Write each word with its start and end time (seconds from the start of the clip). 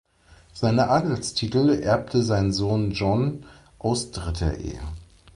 Seine 0.51 0.87
Adelstitel 0.89 1.69
erbte 1.79 2.23
sein 2.23 2.51
Sohn 2.51 2.89
John 2.89 3.45
aus 3.77 4.09
dritter 4.09 4.57
Ehe. 4.57 4.79